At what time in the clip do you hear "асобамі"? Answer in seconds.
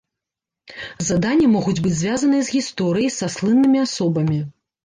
3.87-4.39